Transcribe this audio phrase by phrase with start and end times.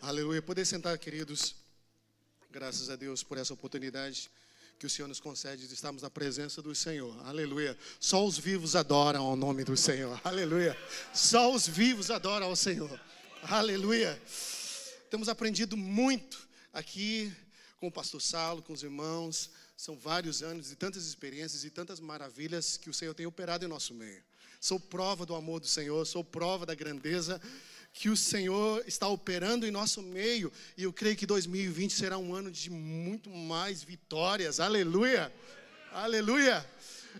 [0.00, 0.40] Aleluia.
[0.40, 1.54] Poder sentar, queridos.
[2.50, 4.30] Graças a Deus por essa oportunidade
[4.78, 7.14] que o Senhor nos concede de estarmos na presença do Senhor.
[7.26, 7.76] Aleluia.
[8.00, 10.18] Só os vivos adoram ao nome do Senhor.
[10.24, 10.76] Aleluia.
[11.12, 13.00] Só os vivos adoram ao Senhor.
[13.42, 14.20] Aleluia.
[15.10, 17.32] Temos aprendido muito aqui
[17.78, 19.50] com o pastor Saulo, com os irmãos.
[19.76, 23.68] São vários anos e tantas experiências e tantas maravilhas que o Senhor tem operado em
[23.68, 24.22] nosso meio.
[24.60, 27.40] Sou prova do amor do Senhor, sou prova da grandeza
[27.96, 30.52] que o Senhor está operando em nosso meio.
[30.76, 34.60] E eu creio que 2020 será um ano de muito mais vitórias.
[34.60, 35.32] Aleluia!
[35.90, 36.64] Aleluia!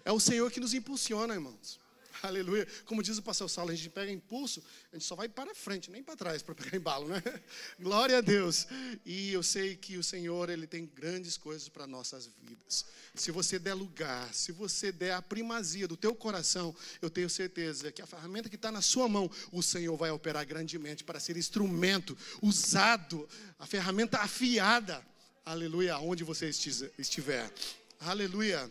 [0.04, 1.80] É o Senhor que nos impulsiona, irmãos.
[2.22, 2.66] Aleluia.
[2.84, 4.62] Como diz o pastor Saulo, a gente pega impulso,
[4.92, 7.22] a gente só vai para frente, nem para trás para pegar embalo, né?
[7.78, 8.66] Glória a Deus.
[9.04, 12.86] E eu sei que o Senhor, ele tem grandes coisas para nossas vidas.
[13.14, 17.90] Se você der lugar, se você der a primazia do teu coração, eu tenho certeza
[17.92, 21.36] que a ferramenta que está na sua mão, o Senhor vai operar grandemente para ser
[21.36, 23.28] instrumento usado,
[23.58, 25.04] a ferramenta afiada.
[25.44, 27.52] Aleluia, aonde você estiver.
[28.00, 28.70] Aleluia.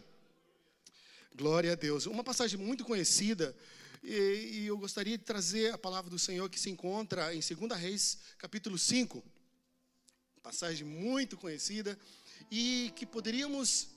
[1.38, 2.06] Glória a Deus.
[2.06, 3.54] Uma passagem muito conhecida,
[4.02, 4.14] e,
[4.54, 8.20] e, eu gostaria de trazer a palavra do Senhor que se encontra em 2 Reis,
[8.38, 9.22] capítulo 5.
[10.42, 12.00] Passagem muito conhecida
[12.50, 13.90] e que poderíamos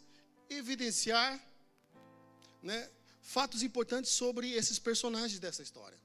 [0.50, 1.41] evidenciar
[2.61, 2.91] né,
[3.22, 5.98] fatos importantes sobre esses personagens dessa história.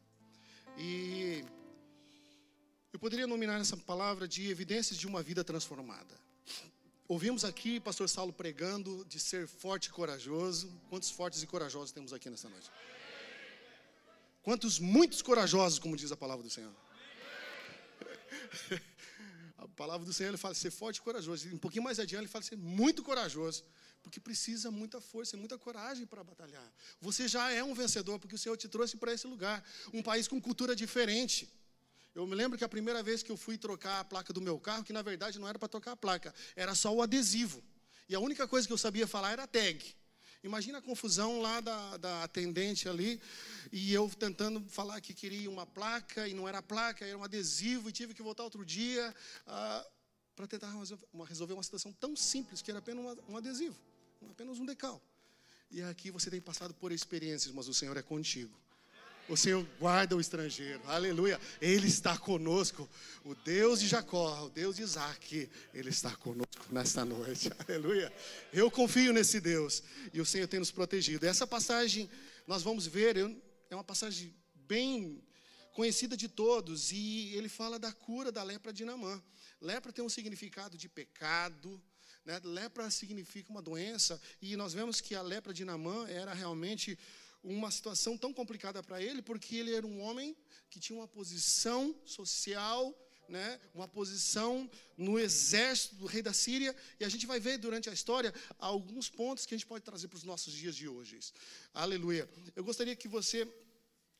[0.78, 1.44] E
[2.92, 6.16] eu poderia nominar essa palavra de evidências de uma vida transformada.
[7.08, 10.72] Ouvimos aqui pastor Saulo pregando de ser forte e corajoso.
[10.90, 12.72] Quantos fortes e corajosos temos aqui nessa noite?
[14.42, 16.74] Quantos muitos corajosos, como diz a palavra do Senhor?
[19.58, 21.48] A palavra do Senhor ele fala ser forte e corajoso.
[21.48, 23.64] Um pouquinho mais adiante ele fala ser muito corajoso,
[24.02, 26.70] porque precisa muita força e muita coragem para batalhar.
[27.00, 30.28] Você já é um vencedor porque o Senhor te trouxe para esse lugar, um país
[30.28, 31.50] com cultura diferente.
[32.16, 34.60] Eu me lembro que a primeira vez que eu fui trocar a placa do meu
[34.60, 37.64] carro, que na verdade não era para trocar a placa, era só o adesivo.
[38.08, 39.84] E a única coisa que eu sabia falar era tag.
[40.44, 43.20] Imagina a confusão lá da, da atendente ali,
[43.72, 47.90] e eu tentando falar que queria uma placa, e não era placa, era um adesivo,
[47.90, 49.16] e tive que voltar outro dia
[49.48, 49.88] ah,
[50.36, 50.72] para tentar
[51.28, 53.76] resolver uma situação tão simples, que era apenas um adesivo,
[54.30, 55.02] apenas um decal.
[55.72, 58.54] E aqui você tem passado por experiências, mas o Senhor é contigo.
[59.30, 60.82] O Senhor guarda o estrangeiro.
[60.86, 61.40] Aleluia.
[61.62, 62.90] Ele está conosco.
[63.24, 67.50] O Deus de Jacó, o Deus de Isaac, Ele está conosco nesta noite.
[67.66, 68.12] Aleluia.
[68.52, 69.82] Eu confio nesse Deus.
[70.14, 71.26] E o Senhor tem nos protegido.
[71.26, 72.10] Essa passagem,
[72.46, 73.16] nós vamos ver,
[73.70, 75.24] é uma passagem bem
[75.72, 76.92] conhecida de todos.
[76.92, 79.24] E ele fala da cura da lepra de Namã.
[79.62, 81.82] Lepra tem um significado de pecado.
[82.26, 82.42] Né?
[82.44, 84.22] Lepra significa uma doença.
[84.42, 87.00] E nós vemos que a lepra de Namã era realmente
[87.44, 90.36] uma situação tão complicada para ele, porque ele era um homem
[90.70, 97.06] que tinha uma posição social, né, uma posição no exército do rei da Síria, e
[97.06, 100.18] a gente vai ver durante a história alguns pontos que a gente pode trazer para
[100.18, 101.20] os nossos dias de hoje.
[101.74, 102.30] Aleluia.
[102.56, 103.48] Eu gostaria que você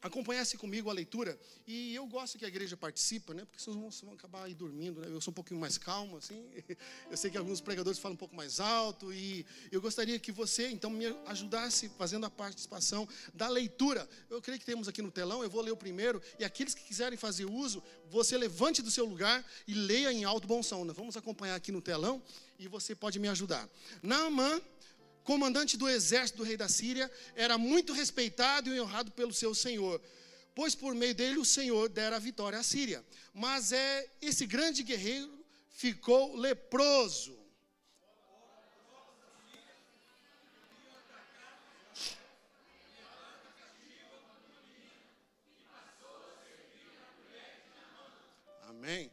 [0.04, 1.40] acompanhasse comigo a leitura.
[1.66, 3.46] E eu gosto que a igreja participe, né?
[3.46, 5.08] Porque vocês vão, acabar aí dormindo, né?
[5.10, 6.46] Eu sou um pouquinho mais calmo, assim.
[7.10, 9.14] Eu sei que alguns pregadores falam um pouco mais alto.
[9.14, 14.10] E eu gostaria que você, então, me ajudasse fazendo a participação da leitura.
[14.30, 16.22] Eu creio que temos aqui no telão, eu vou ler o primeiro.
[16.40, 20.48] E aqueles que quiserem fazer uso, você levante do seu lugar e leia em alto
[20.48, 20.84] bom som.
[20.84, 22.22] Nós vamos acompanhar aqui no telão
[22.60, 23.70] e você pode me ajudar.
[24.02, 24.60] Naamã
[25.24, 30.02] comandante do exército do rei da Síria, era muito respeitado e honrado pelo seu senhor,
[30.54, 33.04] pois por meio dele o Senhor dera a vitória à Síria.
[33.34, 37.44] Mas é esse grande guerreiro ficou leproso.
[48.64, 49.10] Amém.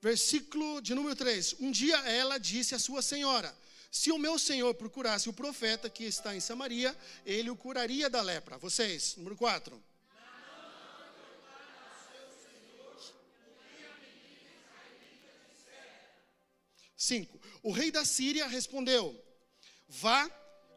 [0.00, 1.56] Versículo de número 3.
[1.60, 3.54] Um dia ela disse à sua senhora:
[3.90, 6.96] se o meu senhor procurasse o profeta que está em Samaria,
[7.26, 8.56] ele o curaria da lepra.
[8.56, 9.82] Vocês, número 4.
[16.96, 17.40] Cinco.
[17.62, 19.18] O rei da Síria respondeu:
[19.88, 20.30] Vá,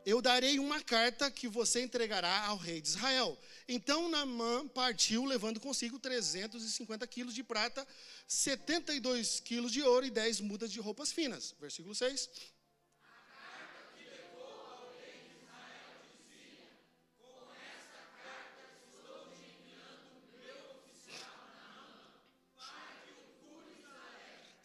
[0.05, 3.37] eu darei uma carta que você entregará ao rei de Israel.
[3.67, 7.87] Então Naamã partiu, levando consigo 350 quilos de prata,
[8.27, 11.53] 72 quilos de ouro e 10 mudas de roupas finas.
[11.59, 12.29] Versículo 6.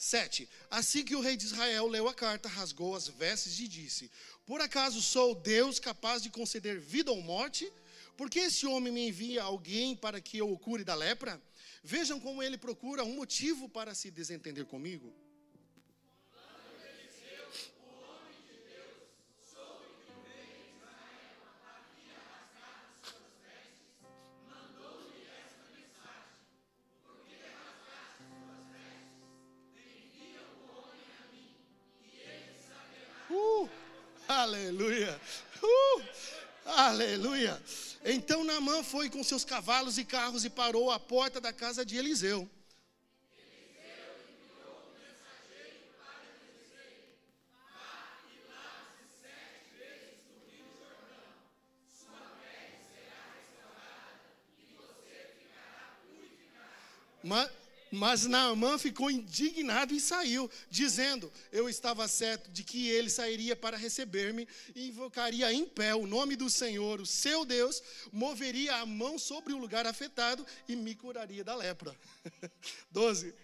[0.08, 0.48] 7.
[0.70, 4.10] Assim que o rei de Israel leu a carta, rasgou as vestes e disse:
[4.46, 7.70] Por acaso sou Deus capaz de conceder vida ou morte?
[8.16, 11.40] Por que esse homem me envia alguém para que eu o cure da lepra?
[11.84, 15.14] Vejam como ele procura um motivo para se desentender comigo.
[37.04, 37.62] Aleluia.
[38.04, 41.96] Então Naamã foi com seus cavalos e carros e parou à porta da casa de
[41.96, 42.48] Eliseu.
[57.98, 63.76] Mas, Naamã ficou indignado e saiu, dizendo: Eu estava certo de que ele sairia para
[63.76, 69.18] receber-me e invocaria em pé o nome do Senhor, o seu Deus, moveria a mão
[69.18, 71.92] sobre o lugar afetado e me curaria da lepra.
[72.92, 73.34] 12.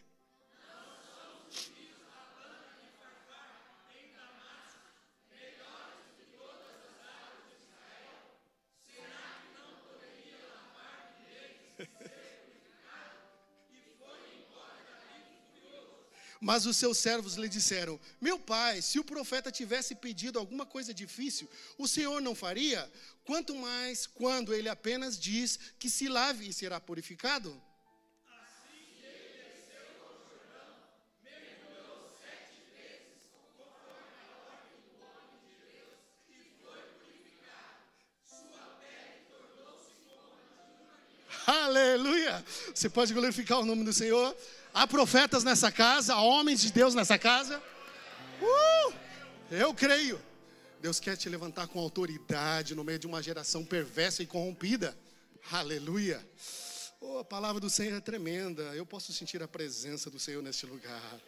[16.45, 20.93] Mas os seus servos lhe disseram: Meu pai, se o profeta tivesse pedido alguma coisa
[20.93, 21.49] difícil,
[21.79, 22.93] o Senhor não faria?
[23.25, 27.59] Quanto mais quando ele apenas diz que se lave e será purificado?
[41.47, 42.45] Aleluia!
[42.75, 44.37] Você pode glorificar o nome do Senhor?
[44.75, 47.63] Há profetas nessa casa, há homens de Deus nessa casa.
[48.43, 48.93] Uh,
[49.49, 50.21] eu creio.
[50.81, 54.99] Deus quer te levantar com autoridade no meio de uma geração perversa e corrompida.
[55.53, 56.21] Aleluia.
[57.01, 58.63] Oh, a palavra do Senhor é tremenda.
[58.75, 61.21] Eu posso sentir a presença do Senhor neste lugar.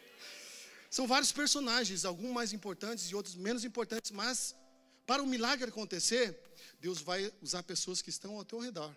[0.89, 4.53] São vários personagens, alguns mais importantes e outros menos importantes, mas
[5.05, 6.37] para o milagre acontecer,
[6.81, 8.93] Deus vai usar pessoas que estão ao teu redor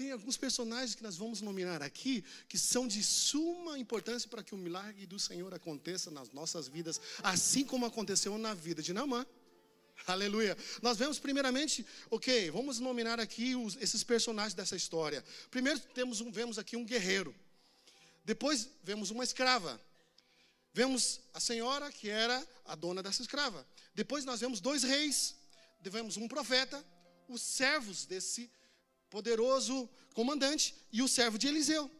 [0.00, 4.54] tem alguns personagens que nós vamos nominar aqui que são de suma importância para que
[4.54, 9.26] o milagre do Senhor aconteça nas nossas vidas, assim como aconteceu na vida de Naamã.
[10.06, 10.56] Aleluia.
[10.80, 15.22] Nós vemos primeiramente, ok, vamos nominar aqui os, esses personagens dessa história.
[15.50, 17.34] Primeiro temos um, vemos aqui um guerreiro.
[18.24, 19.78] Depois vemos uma escrava.
[20.72, 23.66] Vemos a senhora que era a dona dessa escrava.
[23.94, 25.36] Depois nós vemos dois reis.
[25.82, 26.82] Vemos um profeta,
[27.28, 28.50] os servos desse
[29.10, 31.90] poderoso comandante e o servo de Eliseu.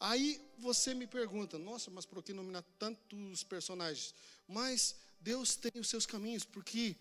[0.00, 4.14] Aí você me pergunta, nossa, mas por que nominar tantos personagens?
[4.48, 6.96] Mas Deus tem os seus caminhos, porque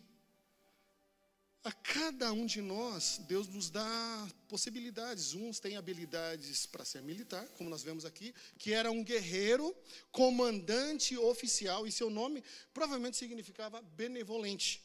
[1.63, 5.33] a cada um de nós, Deus nos dá possibilidades.
[5.33, 9.73] Uns têm habilidades para ser militar, como nós vemos aqui, que era um guerreiro,
[10.11, 12.43] comandante oficial, e seu nome
[12.73, 14.83] provavelmente significava benevolente.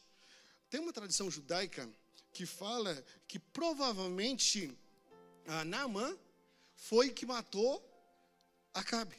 [0.69, 1.89] Tem uma tradição judaica
[2.31, 4.77] que fala que provavelmente
[5.47, 6.17] a Naamã
[6.75, 7.85] foi que matou
[8.73, 9.15] Acabe.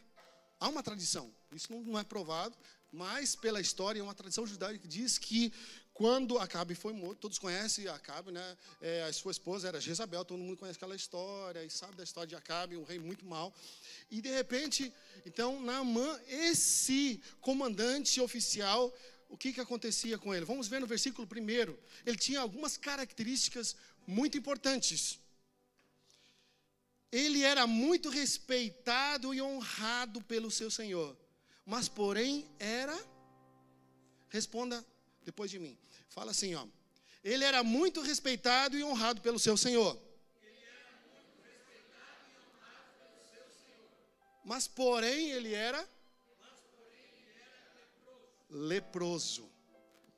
[0.59, 2.57] Há uma tradição, isso não é provado,
[2.93, 5.53] mas pela história é uma tradição judaica que diz que
[5.93, 8.57] quando Acabe foi morto, todos conhecem Acabe, né?
[8.81, 12.27] É, a sua esposa era Jezabel, todo mundo conhece aquela história e sabe da história
[12.27, 13.53] de Acabe, um rei muito mau.
[14.11, 14.93] E de repente,
[15.27, 18.91] então Naamã, esse comandante oficial,
[19.31, 20.45] o que, que acontecia com ele?
[20.45, 21.79] Vamos ver no versículo primeiro.
[22.05, 23.75] Ele tinha algumas características
[24.07, 25.19] muito importantes.
[27.11, 31.17] Ele era muito respeitado e honrado pelo seu Senhor,
[31.65, 32.97] mas porém era
[34.31, 34.85] Responda
[35.25, 35.77] depois de mim.
[36.09, 36.67] Fala assim, ó.
[37.23, 40.01] Ele era muito respeitado e honrado pelo seu Senhor.
[44.45, 45.87] Mas porém ele era
[48.51, 49.49] leproso.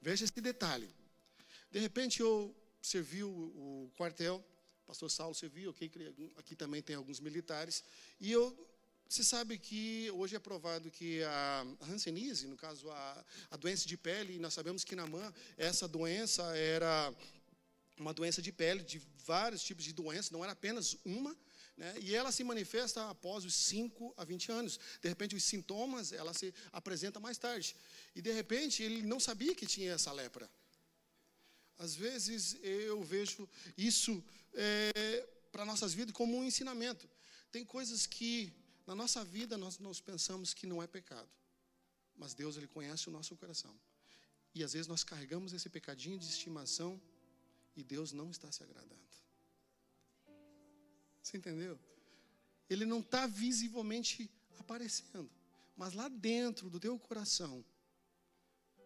[0.00, 0.88] Veja esse detalhe.
[1.70, 4.44] De repente eu servi o, quartel,
[4.82, 5.90] o pastor Saulo serviu, okay,
[6.36, 7.84] aqui também tem alguns militares,
[8.20, 8.68] e eu
[9.08, 13.94] você sabe que hoje é provado que a Hanseníase, no caso a, a doença de
[13.94, 17.14] pele, nós sabemos que na mão essa doença era
[17.98, 21.36] uma doença de pele, de vários tipos de doenças, não era apenas uma,
[21.82, 21.94] né?
[22.00, 24.78] E ela se manifesta após os 5 a 20 anos.
[25.00, 27.74] De repente, os sintomas, ela se apresenta mais tarde.
[28.14, 30.48] E, de repente, ele não sabia que tinha essa lepra.
[31.76, 34.22] Às vezes, eu vejo isso
[34.54, 37.10] é, para nossas vidas como um ensinamento.
[37.50, 38.52] Tem coisas que,
[38.86, 41.28] na nossa vida, nós, nós pensamos que não é pecado.
[42.14, 43.74] Mas Deus, Ele conhece o nosso coração.
[44.54, 47.02] E, às vezes, nós carregamos esse pecadinho de estimação
[47.74, 49.11] e Deus não está se agradando.
[51.22, 51.78] Você entendeu?
[52.68, 55.30] Ele não está visivelmente aparecendo.
[55.76, 57.64] Mas lá dentro do teu coração,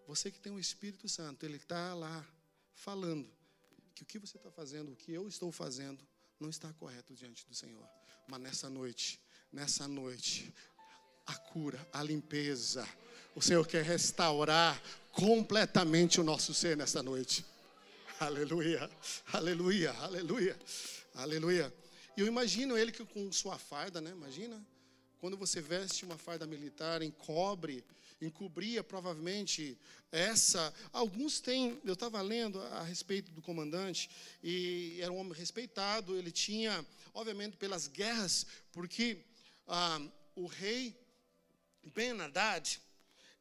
[0.06, 2.24] você que tem o Espírito Santo, ele está lá
[2.74, 3.28] falando
[3.94, 6.06] que o que você está fazendo, o que eu estou fazendo,
[6.38, 7.88] não está correto diante do Senhor.
[8.28, 10.52] Mas nessa noite, nessa noite,
[11.26, 12.86] a cura, a limpeza,
[13.34, 14.80] o Senhor quer restaurar
[15.12, 17.44] completamente o nosso ser nessa noite.
[18.20, 18.90] Aleluia,
[19.32, 20.58] aleluia, aleluia,
[21.14, 21.85] aleluia.
[22.16, 24.10] E eu imagino ele que com sua farda, né?
[24.10, 24.64] Imagina
[25.18, 27.84] quando você veste uma farda militar, encobre,
[28.20, 29.78] encobria provavelmente
[30.10, 30.72] essa.
[30.92, 34.08] Alguns têm, eu estava lendo a respeito do comandante,
[34.42, 39.18] e era um homem respeitado, ele tinha, obviamente, pelas guerras, porque
[39.66, 40.00] ah,
[40.34, 40.96] o rei
[41.94, 42.80] Ben Haddad,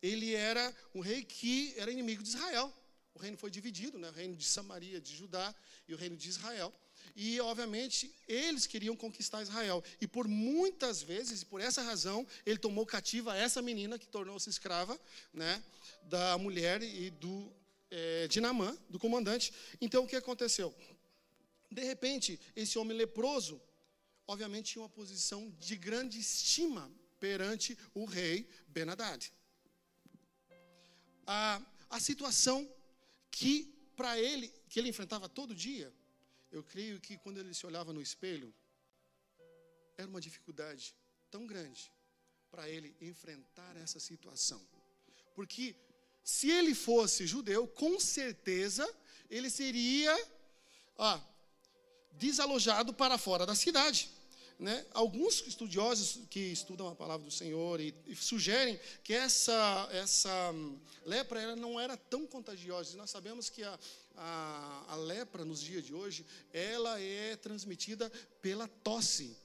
[0.01, 2.73] ele era um rei que era inimigo de Israel.
[3.13, 4.09] O reino foi dividido, né?
[4.09, 5.55] o reino de Samaria, de Judá,
[5.87, 6.73] e o reino de Israel.
[7.15, 9.81] E, obviamente, eles queriam conquistar Israel.
[10.01, 14.99] E por muitas vezes, por essa razão, ele tomou cativa essa menina que tornou-se escrava
[15.33, 15.63] né,
[16.03, 17.51] da mulher e do
[17.89, 18.27] é,
[18.89, 19.53] do comandante.
[19.79, 20.75] Então, o que aconteceu?
[21.71, 23.61] De repente, esse homem leproso,
[24.27, 29.31] obviamente, tinha uma posição de grande estima perante o rei Benadad.
[31.25, 32.69] A, a situação
[33.31, 35.93] que para ele, que ele enfrentava todo dia,
[36.57, 38.53] eu creio que quando ele se olhava no espelho,
[39.97, 40.95] era uma dificuldade
[41.29, 41.91] tão grande
[42.49, 44.61] para ele enfrentar essa situação.
[45.33, 45.75] Porque
[46.23, 48.85] se ele fosse judeu, com certeza
[49.29, 50.15] ele seria
[52.13, 54.09] desalojado para fora da cidade.
[54.57, 54.85] Né?
[54.93, 60.79] Alguns estudiosos que estudam a palavra do Senhor e, e sugerem que essa, essa hum,
[61.05, 62.95] lepra não era tão contagiosa.
[62.95, 63.77] Nós sabemos que a,
[64.15, 68.09] a, a lepra nos dias de hoje ela é transmitida
[68.41, 69.35] pela tosse,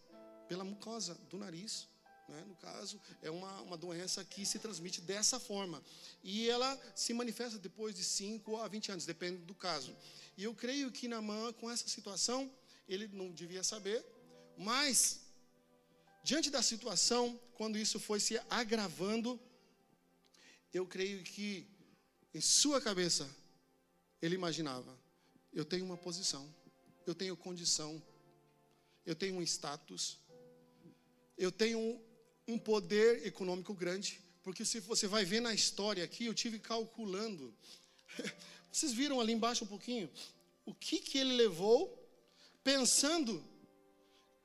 [0.48, 1.88] pela mucosa do nariz.
[2.28, 2.44] Né?
[2.46, 5.82] No caso, é uma, uma doença que se transmite dessa forma.
[6.22, 9.96] E ela se manifesta depois de 5 a 20 anos, depende do caso.
[10.36, 12.48] E eu creio que Namã, com essa situação,
[12.88, 14.04] ele não devia saber,
[14.60, 15.20] mas,
[16.22, 19.40] diante da situação, quando isso foi se agravando,
[20.70, 21.66] eu creio que
[22.34, 23.26] em sua cabeça
[24.20, 24.94] ele imaginava:
[25.50, 26.44] eu tenho uma posição,
[27.06, 28.02] eu tenho condição,
[29.06, 30.18] eu tenho um status,
[31.38, 31.98] eu tenho
[32.46, 37.56] um, poder econômico grande, porque se você vai ver na história aqui, eu tive calculando.
[38.70, 40.10] Vocês viram ali embaixo um pouquinho
[40.66, 41.80] o que que ele levou
[42.62, 43.42] pensando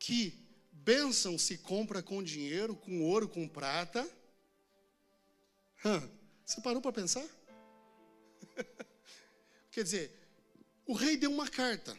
[0.06, 0.38] que
[0.72, 4.08] bênção se compra com dinheiro, com ouro, com prata.
[5.84, 6.08] Hã,
[6.46, 7.26] você parou para pensar?
[9.72, 10.12] Quer dizer,
[10.86, 11.98] o rei deu uma carta.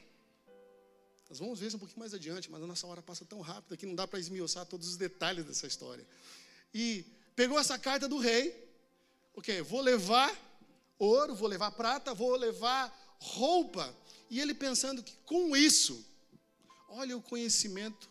[1.29, 3.77] Nós vamos ver isso um pouquinho mais adiante, mas a nossa hora passa tão rápida
[3.77, 6.07] que não dá para esmiuçar todos os detalhes dessa história.
[6.73, 8.55] E pegou essa carta do rei,
[9.35, 10.33] ok, vou levar
[10.97, 13.93] ouro, vou levar prata, vou levar roupa.
[14.31, 16.07] E ele pensando que com isso,
[16.89, 18.09] Olha o conhecimento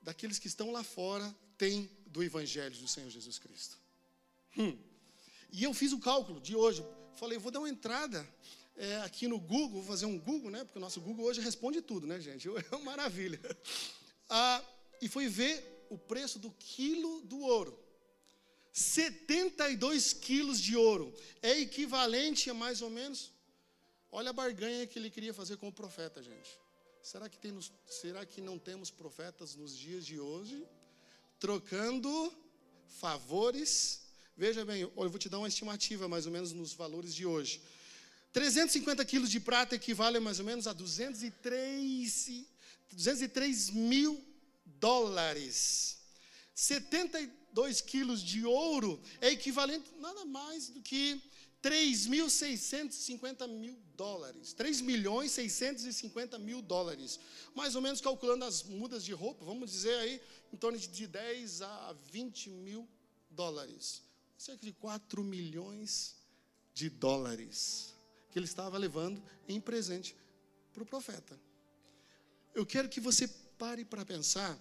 [0.00, 3.76] daqueles que estão lá fora têm do Evangelho do Senhor Jesus Cristo.
[4.56, 4.78] Hum.
[5.50, 6.84] E eu fiz o cálculo de hoje.
[7.16, 8.26] Falei, vou dar uma entrada
[8.76, 10.64] é, aqui no Google, vou fazer um Google, né?
[10.64, 12.48] Porque o nosso Google hoje responde tudo, né, gente?
[12.70, 13.40] É uma maravilha.
[14.28, 14.62] Ah,
[15.00, 17.78] e fui ver o preço do quilo do ouro.
[18.72, 21.12] 72 quilos de ouro.
[21.42, 23.32] É equivalente a mais ou menos.
[24.10, 26.58] Olha a barganha que ele queria fazer com o profeta, gente.
[27.02, 30.66] Será que, tem, será que não temos profetas nos dias de hoje
[31.38, 32.32] trocando
[32.86, 34.02] favores?
[34.36, 37.62] Veja bem, eu vou te dar uma estimativa mais ou menos nos valores de hoje.
[38.32, 42.46] 350 quilos de prata equivale mais ou menos a 203,
[42.92, 44.22] 203 mil
[44.64, 45.98] dólares.
[46.54, 51.22] 72 quilos de ouro é equivalente nada mais do que
[51.62, 54.52] 3.650 mil dólares.
[54.52, 57.18] 3 milhões 650 mil dólares.
[57.54, 60.20] Mais ou menos calculando as mudas de roupa, vamos dizer aí,
[60.52, 62.88] em torno de 10 a 20 mil
[63.30, 64.02] dólares.
[64.36, 66.16] Cerca de 4 milhões
[66.72, 67.94] de dólares
[68.30, 70.14] que ele estava levando em presente
[70.72, 71.38] para o profeta.
[72.54, 73.26] Eu quero que você
[73.58, 74.56] pare para pensar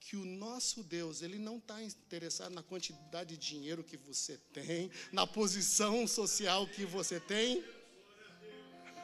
[0.00, 4.90] que o nosso Deus, ele não está interessado na quantidade de dinheiro que você tem,
[5.12, 7.64] na posição social que você tem.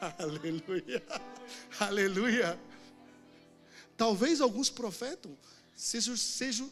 [0.19, 1.03] Aleluia,
[1.79, 2.59] aleluia.
[3.95, 5.31] Talvez alguns profetas
[5.73, 5.99] se,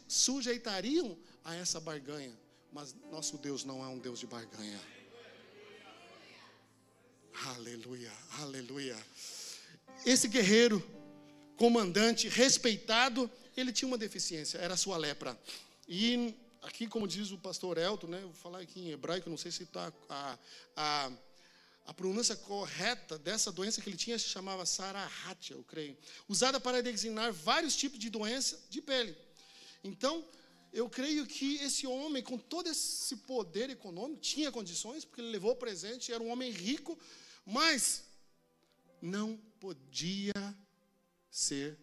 [0.06, 2.38] sujeitariam a essa barganha,
[2.70, 4.80] mas nosso Deus não é um Deus de barganha.
[7.46, 8.96] Aleluia, aleluia.
[10.04, 10.84] Esse guerreiro
[11.56, 13.30] comandante, respeitado,
[13.60, 15.38] ele tinha uma deficiência, era a sua lepra.
[15.88, 19.50] E aqui, como diz o pastor Elton, né, vou falar aqui em hebraico, não sei
[19.50, 20.38] se está a,
[20.76, 21.12] a,
[21.86, 25.96] a pronúncia correta dessa doença que ele tinha se chamava Sarahatia, eu creio,
[26.28, 29.16] usada para designar vários tipos de doença de pele.
[29.82, 30.24] Então,
[30.72, 35.54] eu creio que esse homem, com todo esse poder econômico, tinha condições, porque ele levou
[35.54, 36.98] presente, era um homem rico,
[37.46, 38.04] mas
[39.00, 40.32] não podia
[41.30, 41.78] ser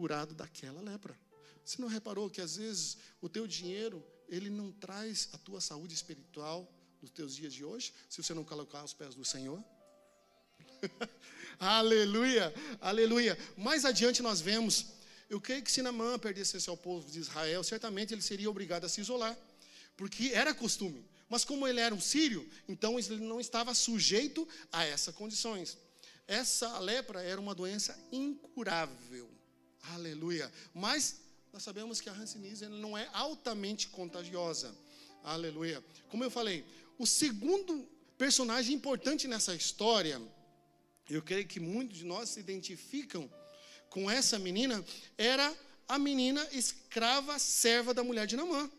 [0.00, 1.14] curado daquela lepra.
[1.62, 5.94] Você não reparou que às vezes o teu dinheiro, ele não traz a tua saúde
[5.94, 6.66] espiritual
[7.02, 9.62] nos teus dias de hoje, se você não colocar os pés do Senhor?
[11.60, 13.36] aleluia, aleluia.
[13.58, 14.86] Mais adiante nós vemos,
[15.28, 18.88] eu creio que se Namã perdesse ao povo de Israel, certamente ele seria obrigado a
[18.88, 19.36] se isolar,
[19.98, 21.04] porque era costume.
[21.28, 25.76] Mas como ele era um sírio, então ele não estava sujeito a essas condições.
[26.26, 29.39] Essa lepra era uma doença incurável.
[29.82, 30.50] Aleluia.
[30.74, 31.20] Mas
[31.52, 34.74] nós sabemos que a hanseníase não é altamente contagiosa.
[35.22, 35.82] Aleluia.
[36.08, 36.64] Como eu falei,
[36.98, 40.20] o segundo personagem importante nessa história,
[41.08, 43.30] eu creio que muitos de nós se identificam
[43.88, 44.84] com essa menina,
[45.18, 45.54] era
[45.88, 48.70] a menina escrava serva da mulher de Namã.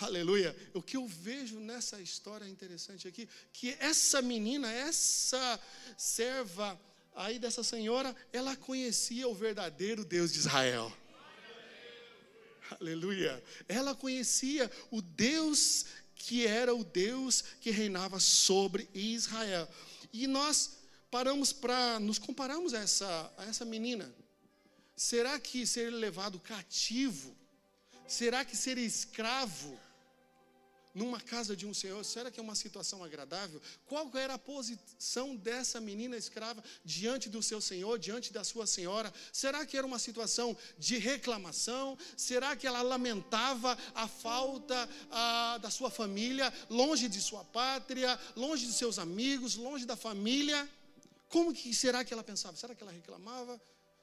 [0.00, 0.54] Aleluia.
[0.74, 5.60] O que eu vejo nessa história interessante aqui, que essa menina, essa
[5.96, 6.78] serva
[7.14, 10.92] aí dessa senhora, ela conhecia o verdadeiro Deus de Israel.
[12.80, 13.42] Aleluia.
[13.68, 19.68] Ela conhecia o Deus que era o Deus que reinava sobre Israel.
[20.12, 20.78] E nós
[21.10, 24.14] paramos para nos compararmos a essa, a essa menina.
[24.96, 27.36] Será que ser levado cativo
[28.12, 29.80] Será que ser escravo
[30.94, 33.60] numa casa de um senhor, será que é uma situação agradável?
[33.86, 39.12] Qual era a posição dessa menina escrava diante do seu senhor, diante da sua senhora?
[39.32, 41.96] Será que era uma situação de reclamação?
[42.16, 48.66] Será que ela lamentava a falta a, da sua família, longe de sua pátria, longe
[48.66, 50.68] de seus amigos, longe da família?
[51.28, 52.56] Como que será que ela pensava?
[52.56, 53.60] Será que ela reclamava?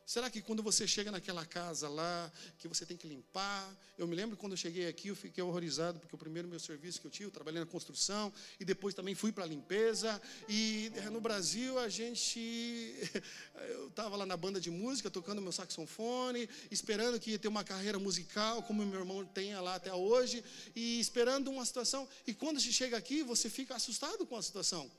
[0.10, 3.78] Será que quando você chega naquela casa lá, que você tem que limpar?
[3.96, 7.00] Eu me lembro quando eu cheguei aqui, eu fiquei horrorizado, porque o primeiro meu serviço
[7.00, 10.20] que eu tive, eu trabalhei na construção, e depois também fui para a limpeza.
[10.48, 12.40] E eh, no Brasil, a gente.
[13.70, 17.64] Eu estava lá na banda de música, tocando meu saxofone, esperando que ia ter uma
[17.64, 20.44] carreira musical, como meu irmão tem lá até hoje,
[20.76, 22.08] e esperando uma situação.
[22.26, 24.90] E quando você chega aqui, você fica assustado com a situação.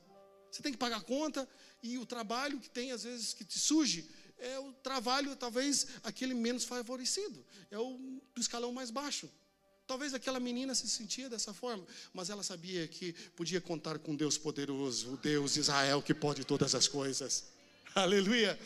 [0.49, 1.47] Você tem que pagar conta,
[1.83, 4.07] e o trabalho que tem, às vezes, que te surge
[4.41, 7.97] é o trabalho, talvez, aquele menos favorecido, é o
[8.33, 9.29] do escalão mais baixo.
[9.85, 14.37] Talvez aquela menina se sentia dessa forma, mas ela sabia que podia contar com Deus
[14.37, 17.45] poderoso, o Deus de Israel que pode todas as coisas.
[17.93, 18.59] Aleluia!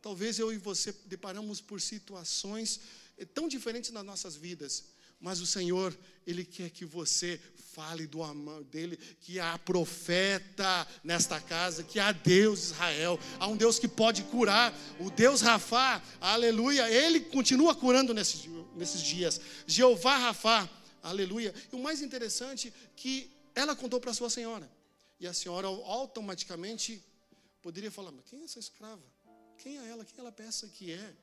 [0.00, 2.80] Talvez eu e você deparamos por situações
[3.18, 4.84] eh, tão diferentes nas nossas vidas,
[5.20, 7.40] mas o Senhor, Ele quer que você
[7.72, 13.56] fale do amor dele, que há profeta nesta casa, que há Deus Israel, há um
[13.56, 19.40] Deus que pode curar, o Deus Rafá, aleluia, Ele continua curando nesses, nesses dias.
[19.66, 20.68] Jeová Rafá,
[21.02, 21.54] aleluia.
[21.72, 24.70] E o mais interessante que ela contou para sua senhora,
[25.18, 27.04] e a senhora automaticamente
[27.62, 29.02] poderia falar: mas quem é essa escrava?
[29.58, 30.04] Quem é ela?
[30.04, 31.14] Quem ela pensa que é?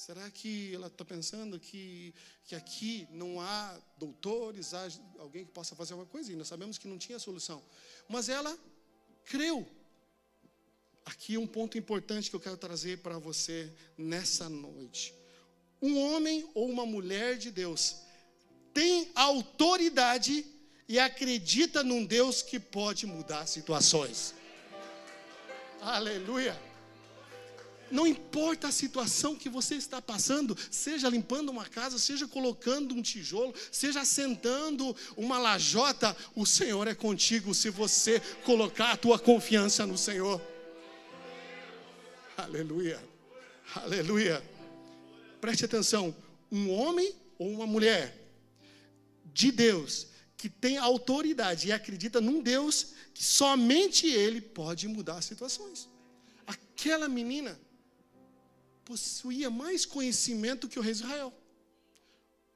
[0.00, 2.14] Será que ela está pensando que,
[2.46, 6.32] que aqui não há doutores, há alguém que possa fazer alguma coisa?
[6.32, 7.62] E nós sabemos que não tinha solução.
[8.08, 8.58] Mas ela
[9.26, 9.68] creu.
[11.04, 15.12] Aqui um ponto importante que eu quero trazer para você nessa noite.
[15.82, 17.96] Um homem ou uma mulher de Deus
[18.72, 20.46] tem autoridade
[20.88, 24.34] e acredita num Deus que pode mudar situações.
[25.78, 26.69] Aleluia.
[27.90, 33.02] Não importa a situação que você está passando, seja limpando uma casa, seja colocando um
[33.02, 39.86] tijolo, seja assentando uma lajota, o Senhor é contigo se você colocar a tua confiança
[39.86, 40.40] no Senhor.
[42.36, 43.02] Aleluia.
[43.74, 44.42] Aleluia.
[45.40, 46.14] Preste atenção,
[46.50, 48.16] um homem ou uma mulher
[49.32, 55.88] de Deus que tem autoridade e acredita num Deus que somente ele pode mudar situações.
[56.46, 57.58] Aquela menina
[58.84, 61.32] possuía mais conhecimento que o rei de Israel.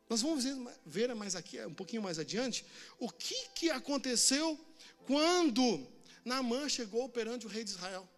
[0.08, 0.44] Nós vamos
[0.84, 2.64] ver mais aqui, um pouquinho mais adiante,
[2.98, 4.58] o que, que aconteceu
[5.06, 5.86] quando
[6.24, 8.08] Naamã chegou perante o rei de Israel.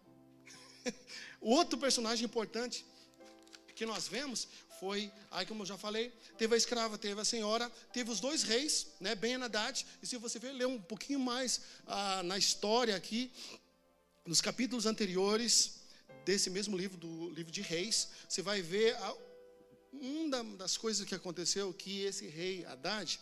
[1.41, 2.85] outro personagem importante
[3.75, 4.47] que nós vemos
[4.79, 8.43] foi, aí como eu já falei, teve a escrava, teve a senhora, teve os dois
[8.43, 12.95] reis, né, Ben Haddad, e se você ver, ler um pouquinho mais ah, na história
[12.95, 13.31] aqui,
[14.25, 15.76] nos capítulos anteriores,
[16.27, 18.97] desse mesmo livro, do livro de Reis, você vai ver
[19.93, 23.17] uma das coisas que aconteceu que esse rei Haddad,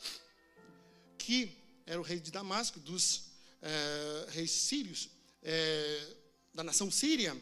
[1.16, 3.26] que era o rei de Damasco, dos
[3.62, 5.08] é, reis sírios,
[5.44, 6.16] é,
[6.52, 7.40] da nação síria,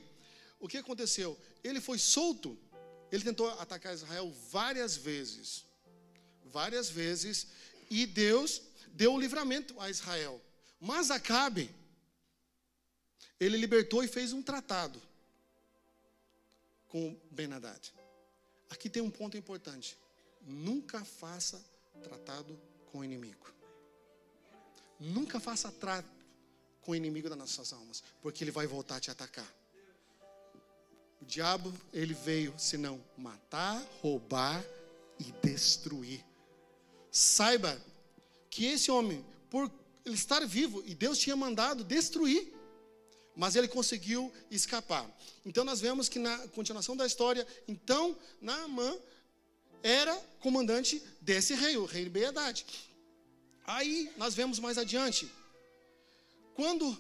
[0.60, 1.40] o que aconteceu?
[1.64, 2.60] Ele foi solto,
[3.10, 5.64] ele tentou atacar Israel várias vezes,
[6.44, 7.48] várias vezes,
[7.90, 10.42] e Deus deu o livramento a Israel.
[10.78, 11.70] Mas Acabe,
[13.40, 15.02] ele libertou e fez um tratado
[16.94, 17.92] com Ben-Hadad.
[18.70, 19.98] Aqui tem um ponto importante.
[20.46, 21.60] Nunca faça
[22.04, 22.56] tratado
[22.92, 23.52] com o inimigo.
[25.00, 26.08] Nunca faça trato
[26.82, 29.52] com o inimigo das nossas almas, porque ele vai voltar a te atacar.
[31.20, 34.64] O diabo, ele veio senão matar, roubar
[35.18, 36.24] e destruir.
[37.10, 37.82] Saiba
[38.52, 39.72] que esse homem, por
[40.06, 42.54] ele estar vivo, e Deus tinha mandado destruir,
[43.36, 45.10] mas ele conseguiu escapar.
[45.46, 48.98] Então nós vemos que na continuação da história, então Naamã
[49.82, 52.66] era comandante desse rei, o rei Beedade.
[53.66, 55.30] Aí nós vemos mais adiante,
[56.54, 56.98] quando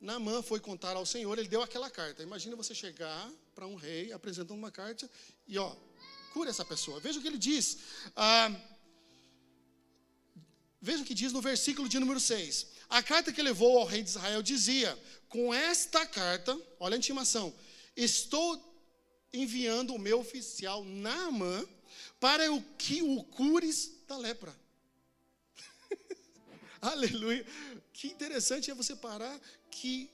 [0.00, 2.22] Naamã foi contar ao Senhor, ele deu aquela carta.
[2.22, 5.10] Imagina você chegar para um rei apresentando uma carta
[5.46, 5.74] e ó,
[6.32, 7.00] cura essa pessoa.
[7.00, 7.78] Veja o que ele diz.
[8.14, 8.50] Ah,
[10.80, 12.77] veja o que diz no versículo de número 6.
[12.88, 14.98] A carta que levou ao rei de Israel dizia:
[15.28, 17.54] Com esta carta, olha a intimação,
[17.96, 18.64] estou
[19.32, 21.66] enviando o meu oficial Naamã
[22.18, 24.54] para o que o cures da lepra.
[26.80, 27.46] Aleluia.
[27.92, 29.38] Que interessante é você parar
[29.70, 30.10] que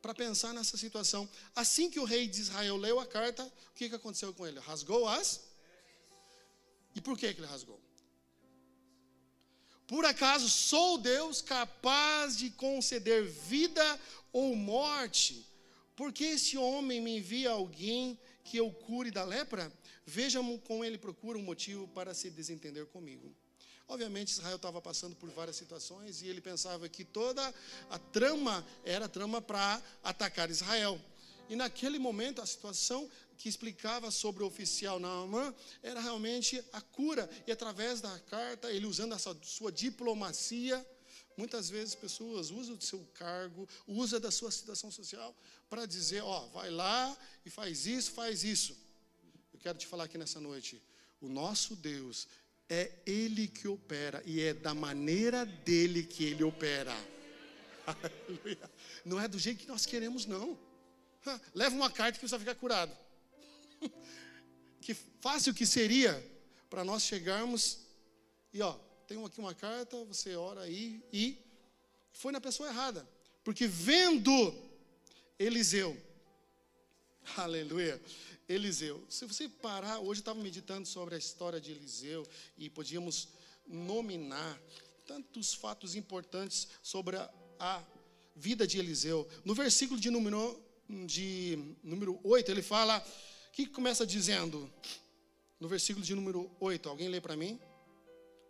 [0.00, 1.28] para pensar nessa situação.
[1.54, 4.58] Assim que o rei de Israel leu a carta, o que, que aconteceu com ele?
[4.60, 5.40] Rasgou as?
[6.94, 7.80] E por que, que ele rasgou?
[9.90, 14.00] Por acaso sou Deus capaz de conceder vida
[14.32, 15.44] ou morte?
[15.96, 19.72] Porque esse homem me envia alguém que eu cure da lepra?
[20.06, 23.34] Vejam como ele procura um motivo para se desentender comigo.
[23.88, 27.52] Obviamente, Israel estava passando por várias situações e ele pensava que toda
[27.90, 31.00] a trama era trama para atacar Israel.
[31.48, 37.28] E naquele momento, a situação que explicava sobre o oficial Naamã era realmente a cura.
[37.46, 40.86] E através da carta, ele usando essa sua diplomacia,
[41.38, 45.34] muitas vezes pessoas usam do seu cargo, usa da sua situação social
[45.70, 48.76] para dizer, ó, vai lá e faz isso, faz isso.
[49.54, 50.82] Eu quero te falar aqui nessa noite,
[51.18, 52.28] o nosso Deus
[52.68, 56.94] é Ele que opera e é da maneira dele que Ele opera.
[59.02, 60.58] Não é do jeito que nós queremos, não.
[61.54, 62.94] Leva uma carta que você vai ficar curado.
[64.80, 66.12] Que fácil que seria
[66.70, 67.80] para nós chegarmos
[68.52, 68.72] e ó,
[69.06, 71.38] tenho aqui uma carta, você ora aí e
[72.12, 73.08] foi na pessoa errada,
[73.44, 74.54] porque vendo
[75.38, 75.96] Eliseu,
[77.36, 78.00] aleluia,
[78.48, 79.04] Eliseu.
[79.08, 82.26] Se você parar, hoje eu estava meditando sobre a história de Eliseu
[82.58, 83.28] e podíamos
[83.66, 84.60] nominar
[85.06, 87.84] tantos fatos importantes sobre a, a
[88.34, 89.28] vida de Eliseu.
[89.44, 90.60] No versículo de número,
[91.06, 93.04] de número 8, ele fala,
[93.50, 94.72] o que começa dizendo?
[95.58, 97.60] No versículo de número 8, alguém lê para mim?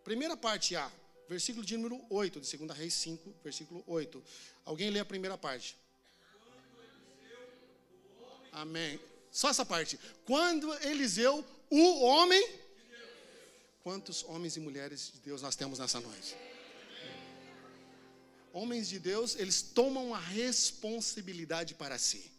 [0.05, 0.93] Primeira parte A,
[1.27, 4.23] versículo de número 8, de 2 Reis 5, versículo 8.
[4.65, 5.75] Alguém lê a primeira parte?
[8.53, 9.01] Amém.
[9.33, 9.99] Só essa parte.
[10.27, 12.61] Quando Eliseu, o homem.
[13.83, 16.37] Quantos homens e mulheres de Deus nós temos nessa noite?
[18.53, 22.31] Homens de Deus, eles tomam a responsabilidade para si.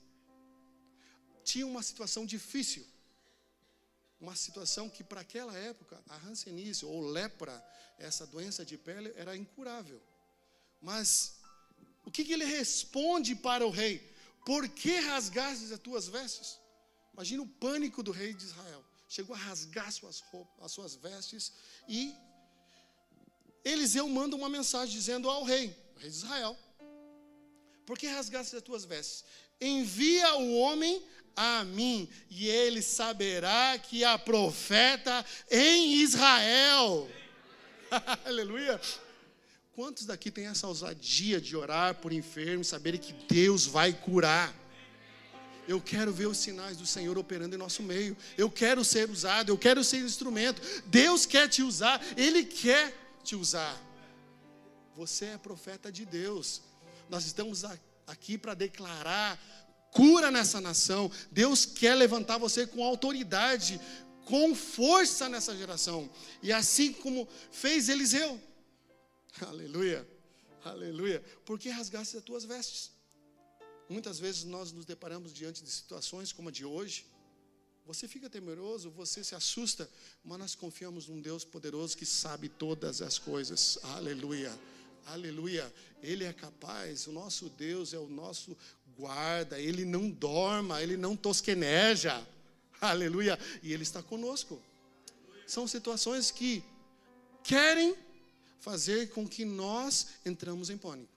[1.43, 2.85] Tinha uma situação difícil.
[4.19, 7.63] Uma situação que, para aquela época, a hanseníase ou lepra,
[7.97, 10.01] essa doença de pele, era incurável.
[10.81, 11.39] Mas,
[12.05, 14.11] o que, que ele responde para o rei?
[14.45, 16.59] Por que rasgastes as tuas vestes?
[17.13, 18.83] Imagina o pânico do rei de Israel.
[19.07, 21.51] Chegou a rasgar suas roupas, as suas vestes
[21.87, 22.15] e
[23.63, 26.57] Eliseu manda uma mensagem dizendo ao rei, rei de Israel:
[27.85, 29.23] Por que rasgaste as tuas vestes?
[29.59, 37.09] Envia o homem a mim, e ele saberá que há profeta em Israel.
[38.25, 38.79] Aleluia.
[39.73, 44.53] Quantos daqui têm essa ousadia de orar por enfermos, saberem que Deus vai curar?
[45.67, 48.17] Eu quero ver os sinais do Senhor operando em nosso meio.
[48.37, 50.61] Eu quero ser usado, eu quero ser instrumento.
[50.87, 53.79] Deus quer te usar, Ele quer te usar.
[54.95, 56.61] Você é profeta de Deus.
[57.09, 57.63] Nós estamos
[58.05, 59.39] aqui para declarar
[59.91, 61.11] cura nessa nação.
[61.31, 63.79] Deus quer levantar você com autoridade,
[64.25, 66.09] com força nessa geração.
[66.41, 68.41] E assim como fez Eliseu.
[69.41, 70.07] Aleluia.
[70.63, 71.23] Aleluia.
[71.45, 72.91] Por que rasgaste as tuas vestes?
[73.89, 77.05] Muitas vezes nós nos deparamos diante de situações como a de hoje.
[77.85, 79.89] Você fica temeroso, você se assusta,
[80.23, 83.79] mas nós confiamos num Deus poderoso que sabe todas as coisas.
[83.83, 84.57] Aleluia.
[85.07, 85.73] Aleluia.
[86.01, 88.55] Ele é capaz, o nosso Deus é o nosso
[89.01, 92.23] guarda, ele não dorma, ele não tosqueneja.
[92.79, 93.37] Aleluia.
[93.63, 94.61] E ele está conosco.
[95.47, 96.63] São situações que
[97.43, 97.95] querem
[98.59, 101.11] fazer com que nós entramos em pânico.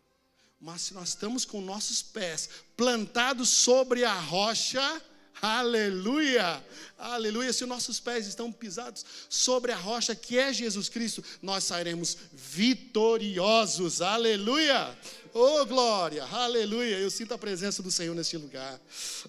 [0.58, 5.02] Mas se nós estamos com nossos pés plantados sobre a rocha,
[5.40, 6.64] aleluia,
[6.98, 12.16] aleluia, se nossos pés estão pisados sobre a rocha que é Jesus Cristo, nós sairemos
[12.32, 14.96] vitoriosos, aleluia,
[15.32, 18.80] oh glória, aleluia, eu sinto a presença do Senhor neste lugar,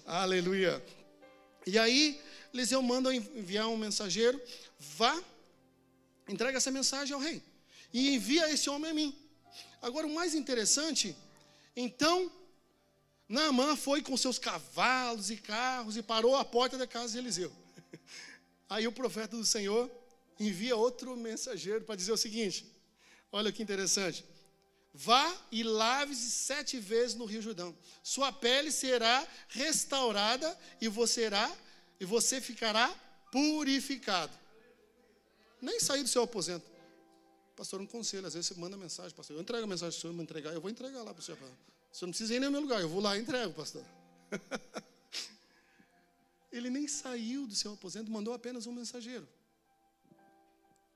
[0.06, 0.82] aleluia.
[1.66, 2.20] E aí,
[2.54, 4.40] Eliseu manda enviar um mensageiro,
[4.78, 5.20] vá,
[6.28, 7.42] entrega essa mensagem ao rei,
[7.92, 9.14] e envia esse homem a mim.
[9.82, 11.14] Agora, o mais interessante
[11.76, 12.32] então,
[13.28, 17.52] Naamã foi com seus cavalos e carros e parou à porta da casa de Eliseu.
[18.68, 19.90] Aí o profeta do Senhor
[20.38, 22.64] envia outro mensageiro para dizer o seguinte:
[23.32, 24.24] olha que interessante.
[24.98, 27.76] Vá e lave-se sete vezes no Rio Jordão.
[28.02, 31.54] Sua pele será restaurada e você, será,
[32.00, 32.88] e você ficará
[33.30, 34.32] purificado.
[35.60, 36.64] Nem sair do seu aposento.
[37.54, 38.26] Pastor, um conselho.
[38.26, 39.36] Às vezes você manda mensagem, pastor.
[39.36, 40.54] Eu entrego a mensagem para o senhor, me entregar.
[40.54, 41.38] Eu vou entregar lá para o senhor.
[41.96, 42.82] O senhor não precisa ir no meu lugar.
[42.82, 43.82] Eu vou lá e entrego, pastor.
[46.52, 49.26] Ele nem saiu do seu aposento, mandou apenas um mensageiro.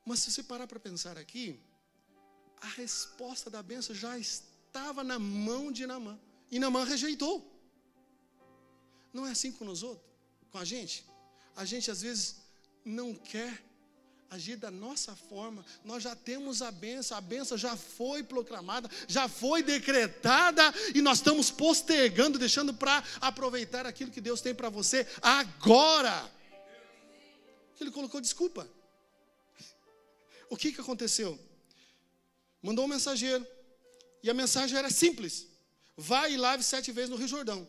[0.04, 1.58] Mas se você parar para pensar aqui,
[2.60, 6.20] a resposta da benção já estava na mão de Namã.
[6.50, 7.50] E Namã rejeitou.
[9.10, 10.06] Não é assim com nós outros,
[10.50, 11.06] com a gente?
[11.56, 12.42] A gente às vezes
[12.84, 13.64] não quer
[14.30, 19.28] agir da nossa forma, nós já temos a benção, a benção já foi proclamada, já
[19.28, 20.62] foi decretada
[20.94, 26.30] e nós estamos postergando, deixando para aproveitar aquilo que Deus tem para você agora.
[27.80, 28.68] Ele colocou desculpa.
[30.48, 31.38] O que, que aconteceu?
[32.62, 33.46] Mandou um mensageiro,
[34.22, 35.46] e a mensagem era simples:
[35.96, 37.66] vai e lave sete vezes no Rio Jordão,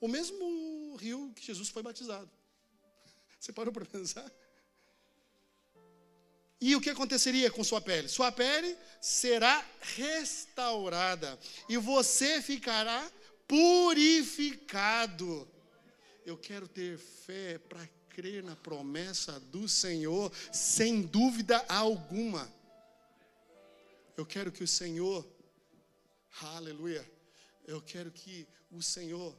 [0.00, 2.30] o mesmo rio que Jesus foi batizado.
[3.38, 4.30] Você parou para pensar?
[6.62, 8.06] E o que aconteceria com sua pele?
[8.06, 11.36] Sua pele será restaurada
[11.68, 13.10] e você ficará
[13.48, 15.50] purificado.
[16.24, 22.48] Eu quero ter fé para crer na promessa do Senhor, sem dúvida alguma.
[24.16, 25.28] Eu quero que o Senhor,
[26.42, 27.04] aleluia,
[27.66, 29.36] eu quero que o Senhor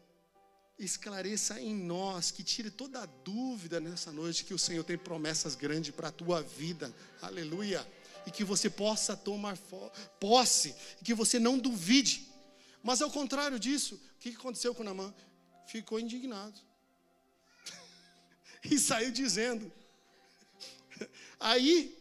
[0.77, 5.55] esclareça em nós, que tire toda a dúvida nessa noite que o Senhor tem promessas
[5.55, 6.93] grandes para a tua vida.
[7.21, 7.87] Aleluia.
[8.25, 9.57] E que você possa tomar
[10.19, 12.27] posse, e que você não duvide.
[12.81, 15.13] Mas ao contrário disso, o que aconteceu com Namã?
[15.67, 16.59] Ficou indignado.
[18.63, 19.71] e saiu dizendo.
[21.39, 21.97] Aí,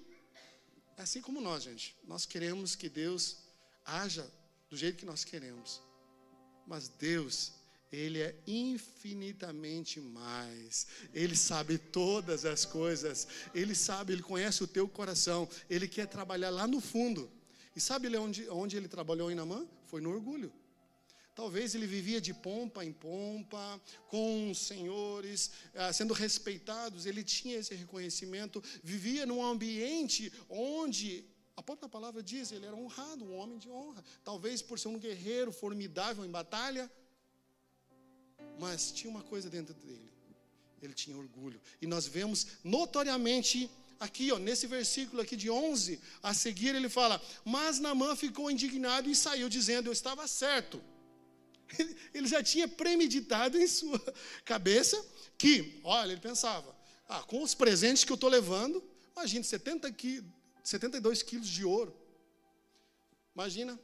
[0.97, 3.39] assim como nós, gente, nós queremos que Deus
[3.85, 4.29] haja
[4.71, 5.83] do jeito que nós queremos.
[6.67, 7.53] Mas Deus
[7.93, 10.87] ele é infinitamente mais.
[11.13, 13.29] Ele sabe todas as coisas.
[13.55, 15.47] Ele sabe, ele conhece o teu coração.
[15.69, 17.31] Ele quer trabalhar lá no fundo.
[17.77, 19.67] E sabe onde, onde ele trabalhou em Namã?
[19.85, 20.51] Foi no orgulho.
[21.35, 27.75] Talvez ele vivia de pompa em pompa, com senhores, ah, sendo respeitados, ele tinha esse
[27.75, 31.25] reconhecimento, vivia num ambiente onde,
[31.57, 34.05] a própria palavra diz, ele era honrado, um homem de honra.
[34.23, 36.91] Talvez por ser um guerreiro formidável em batalha,
[38.59, 40.11] mas tinha uma coisa dentro dele.
[40.81, 41.61] Ele tinha orgulho.
[41.81, 47.23] E nós vemos notoriamente aqui, ó, nesse versículo aqui de 11, a seguir ele fala:
[47.45, 50.83] "Mas Naamã ficou indignado e saiu dizendo: Eu estava certo".
[52.13, 53.99] Ele já tinha premeditado em sua
[54.45, 55.03] cabeça
[55.39, 56.77] que, olha, ele pensava:
[57.09, 58.83] "Ah, com os presentes que eu estou levando,
[59.17, 60.23] imagine 70 qui,
[60.63, 61.97] 72 quilos de ouro.
[63.35, 63.79] Imagina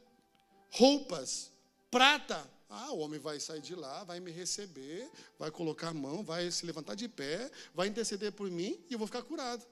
[0.71, 1.51] roupas,
[1.89, 6.23] prata, ah, o homem vai sair de lá, vai me receber, vai colocar a mão,
[6.23, 9.65] vai se levantar de pé, vai interceder por mim e eu vou ficar curado.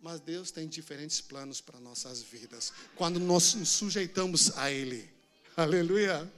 [0.00, 5.08] Mas Deus tem diferentes planos para nossas vidas, quando nós nos sujeitamos a Ele.
[5.56, 6.30] Aleluia.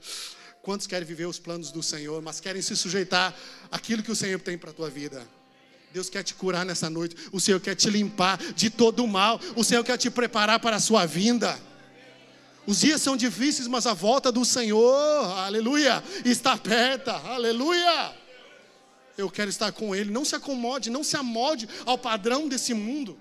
[0.61, 3.35] Quantos querem viver os planos do Senhor, mas querem se sujeitar
[3.71, 5.27] àquilo que o Senhor tem para a tua vida?
[5.91, 9.39] Deus quer te curar nessa noite, o Senhor quer te limpar de todo o mal,
[9.55, 11.59] o Senhor quer te preparar para a sua vinda.
[12.69, 18.15] Os dias são difíceis, mas a volta do Senhor, aleluia, está perto, aleluia.
[19.17, 20.11] Eu quero estar com Ele.
[20.11, 23.19] Não se acomode, não se amolde ao padrão desse mundo.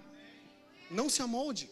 [0.91, 1.71] Não se amolde.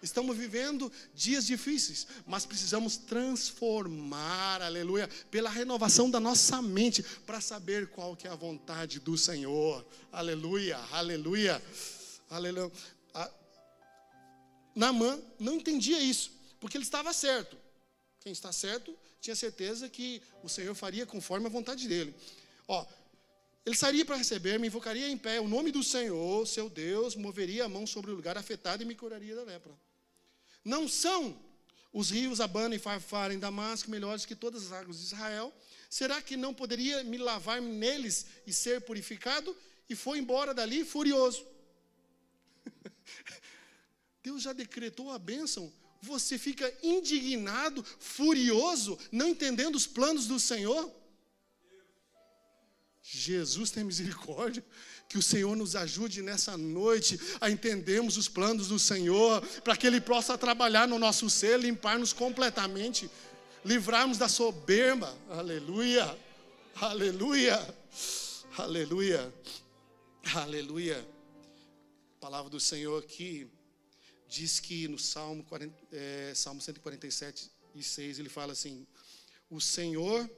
[0.00, 7.88] Estamos vivendo dias difíceis, mas precisamos transformar, aleluia, pela renovação da nossa mente, para saber
[7.88, 9.84] qual que é a vontade do Senhor.
[10.12, 11.60] Aleluia, aleluia,
[12.30, 12.70] aleluia.
[14.72, 17.58] Namã não entendia isso, porque ele estava certo.
[18.20, 22.14] Quem está certo tinha certeza que o Senhor faria conforme a vontade dele.
[22.68, 22.86] Ó,
[23.66, 27.64] ele sairia para receber, me invocaria em pé o nome do Senhor, seu Deus, moveria
[27.64, 29.76] a mão sobre o lugar afetado e me curaria da lepra.
[30.64, 31.36] Não são
[31.92, 35.52] os rios Abana e Farfar em Damasco melhores que todas as águas de Israel?
[35.90, 39.56] Será que não poderia me lavar neles e ser purificado?
[39.88, 41.44] E foi embora dali furioso.
[44.22, 45.72] Deus já decretou a bênção.
[46.02, 50.92] Você fica indignado, furioso, não entendendo os planos do Senhor?
[53.00, 54.64] Jesus tem misericórdia.
[55.08, 59.86] Que o Senhor nos ajude nessa noite a entendermos os planos do Senhor, para que
[59.86, 63.08] Ele possa trabalhar no nosso ser, limpar-nos completamente,
[63.64, 65.14] livrarmos da soberba.
[65.28, 66.18] Aleluia,
[66.80, 67.76] aleluia,
[68.56, 69.34] aleluia,
[70.34, 71.08] aleluia.
[72.16, 73.48] A palavra do Senhor aqui
[74.32, 78.86] diz que no Salmo, 40, é, Salmo 147 e 6 ele fala assim:
[79.50, 80.28] O Senhor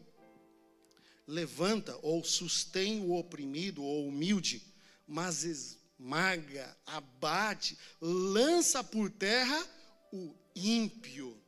[1.27, 4.61] levanta ou sustém o oprimido ou humilde,
[5.07, 9.65] mas esmaga, abate, lança por terra
[10.13, 11.41] o ímpio.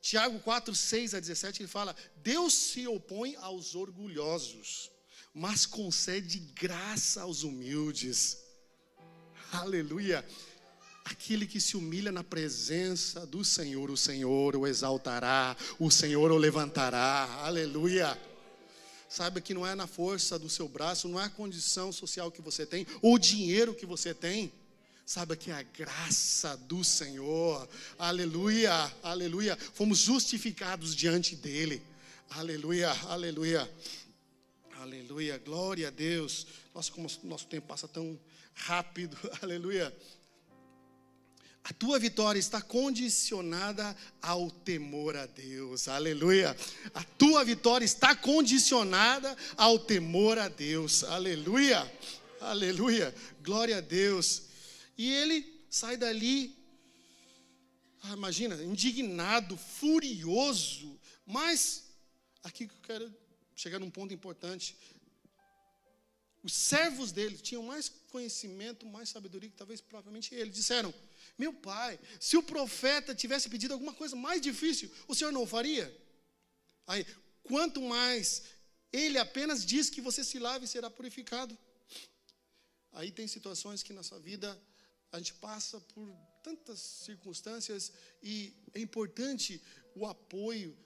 [0.00, 4.88] Tiago 4, 6 a 17, ele fala: Deus se opõe aos orgulhosos,
[5.34, 8.38] mas concede graça aos humildes.
[9.50, 10.24] Aleluia.
[11.10, 16.36] Aquele que se humilha na presença do Senhor, o Senhor o exaltará, o Senhor o
[16.36, 17.24] levantará.
[17.44, 18.18] Aleluia.
[19.08, 22.42] Saiba que não é na força do seu braço, não é a condição social que
[22.42, 24.52] você tem, ou o dinheiro que você tem.
[25.06, 27.66] Saiba que é a graça do Senhor.
[27.98, 29.56] Aleluia, aleluia.
[29.56, 31.82] Fomos justificados diante dele.
[32.28, 33.70] Aleluia, aleluia.
[34.78, 36.46] Aleluia, glória a Deus.
[36.74, 38.20] Nossa, como nosso tempo passa tão
[38.54, 39.16] rápido.
[39.40, 39.94] Aleluia.
[41.68, 45.86] A tua vitória está condicionada ao temor a Deus.
[45.86, 46.56] Aleluia.
[46.94, 51.04] A tua vitória está condicionada ao temor a Deus.
[51.04, 51.80] Aleluia.
[52.40, 53.14] Aleluia.
[53.42, 54.44] Glória a Deus.
[54.96, 56.56] E ele sai dali,
[58.02, 60.98] ah, imagina, indignado, furioso.
[61.26, 61.84] Mas,
[62.42, 63.14] aqui que eu quero
[63.54, 64.74] chegar num ponto importante.
[66.42, 70.50] Os servos dele tinham mais conhecimento, mais sabedoria que talvez provavelmente ele.
[70.50, 70.92] Disseram:
[71.36, 75.86] meu pai, se o profeta tivesse pedido alguma coisa mais difícil, o senhor não faria?
[76.86, 77.06] Aí,
[77.42, 78.42] quanto mais
[78.92, 81.56] ele apenas diz que você se lave e será purificado.
[82.92, 84.60] Aí tem situações que na sua vida
[85.12, 86.10] a gente passa por
[86.42, 87.92] tantas circunstâncias
[88.22, 89.62] e é importante
[89.94, 90.76] o apoio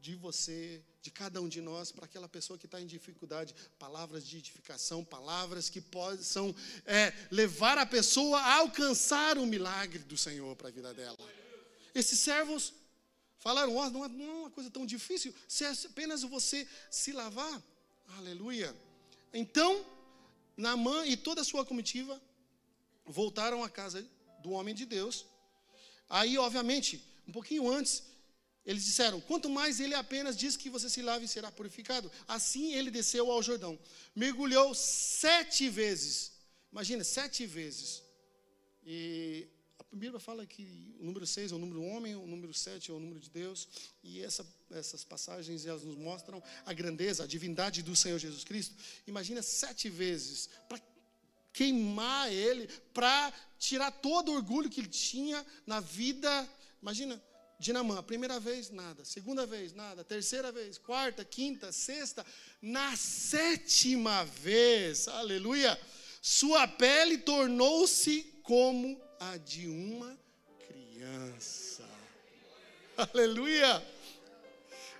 [0.00, 3.54] de você, de cada um de nós, para aquela pessoa que está em dificuldade.
[3.78, 10.16] Palavras de edificação, palavras que possam é, levar a pessoa a alcançar o milagre do
[10.16, 11.18] Senhor para a vida dela.
[11.94, 12.72] Esses servos
[13.38, 17.12] falaram: oh, não, é, não é uma coisa tão difícil, se é apenas você se
[17.12, 17.62] lavar.
[18.16, 18.74] Aleluia.
[19.34, 19.84] Então,
[20.56, 22.18] Naamã e toda a sua comitiva
[23.04, 24.02] voltaram à casa
[24.42, 25.26] do homem de Deus.
[26.08, 28.02] Aí, obviamente, um pouquinho antes,
[28.64, 32.10] eles disseram: quanto mais ele apenas diz que você se lave e será purificado.
[32.26, 33.78] Assim ele desceu ao Jordão,
[34.14, 36.32] mergulhou sete vezes.
[36.72, 38.02] Imagina, sete vezes.
[38.84, 39.46] E
[39.92, 42.90] a Bíblia fala que o número seis é o número do homem, o número sete
[42.90, 43.68] é o número de Deus.
[44.02, 48.74] E essa, essas passagens elas nos mostram a grandeza, a divindade do Senhor Jesus Cristo.
[49.06, 50.82] Imagina sete vezes para
[51.52, 56.48] queimar ele, para tirar todo o orgulho que ele tinha na vida.
[56.82, 57.22] Imagina
[57.64, 59.06] Dinamã, primeira vez, nada.
[59.06, 60.04] Segunda vez, nada.
[60.04, 62.22] Terceira vez, quarta, quinta, sexta.
[62.60, 65.80] Na sétima vez, aleluia,
[66.20, 70.14] sua pele tornou-se como a de uma
[70.68, 71.88] criança.
[73.14, 73.82] Aleluia,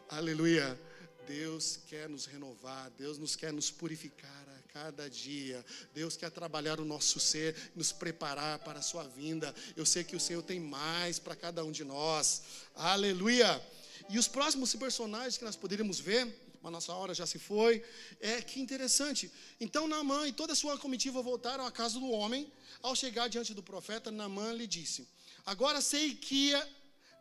[0.09, 0.81] aleluia.
[1.29, 5.64] Deus quer nos renovar, Deus nos quer nos purificar cada dia.
[5.94, 9.54] Deus quer trabalhar o nosso ser, nos preparar para a sua vinda.
[9.77, 12.42] Eu sei que o Senhor tem mais para cada um de nós.
[12.75, 13.64] Aleluia!
[14.10, 16.27] E os próximos personagens que nós poderíamos ver,
[16.64, 17.85] a nossa hora já se foi,
[18.20, 19.31] é que interessante.
[19.60, 22.52] Então Naamã e toda a sua comitiva voltaram à casa do homem.
[22.83, 25.06] Ao chegar diante do profeta, Naamã lhe disse:
[25.46, 26.52] Agora sei que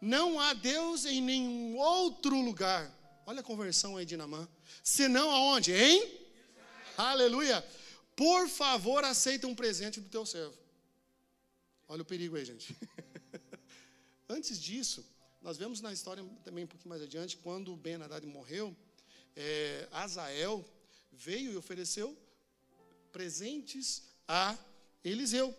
[0.01, 2.91] não há Deus em nenhum outro lugar.
[3.27, 4.47] Olha a conversão aí de Naamã.
[4.83, 5.71] Senão aonde?
[5.71, 6.22] Em
[6.97, 7.65] Aleluia.
[8.15, 10.55] Por favor, aceita um presente do teu servo.
[11.87, 12.75] Olha o perigo aí, gente.
[14.29, 15.05] antes disso,
[15.41, 18.75] nós vemos na história também um pouquinho mais adiante, quando Ben Haddad morreu,
[19.35, 20.63] é, Azael
[21.11, 22.17] veio e ofereceu
[23.11, 24.57] presentes a
[25.03, 25.55] Eliseu.